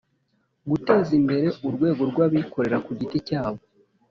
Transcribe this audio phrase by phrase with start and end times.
[0.69, 3.61] guteza imbere urwego rw'abikorera ku giti cyabo